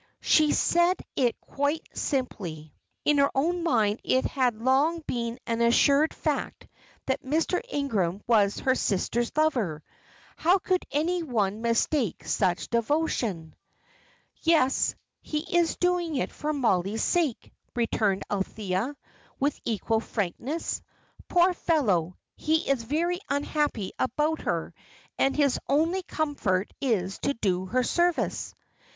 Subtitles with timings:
[0.21, 2.73] She said it quite simply.
[3.05, 6.67] In her own mind it had long been an assured fact
[7.05, 7.61] that Mr.
[7.69, 9.83] Ingram was her sister's lover.
[10.37, 13.53] How could any one mistake such devotion?
[14.37, 18.95] "Yes, he is doing it for Mollie's sake," returned Althea,
[19.39, 20.81] with equal frankness.
[21.27, 22.17] "Poor fellow!
[22.35, 24.73] he is very unhappy about her,
[25.19, 28.55] and his only comfort is to do her service."